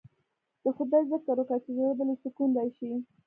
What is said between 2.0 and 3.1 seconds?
دې سکون رايشي.